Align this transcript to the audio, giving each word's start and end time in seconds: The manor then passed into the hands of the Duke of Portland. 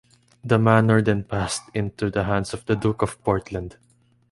The 0.43 0.57
manor 0.57 1.03
then 1.03 1.25
passed 1.25 1.61
into 1.75 2.09
the 2.09 2.23
hands 2.23 2.55
of 2.55 2.65
the 2.65 2.73
Duke 2.75 3.03
of 3.03 3.23
Portland. 3.23 3.77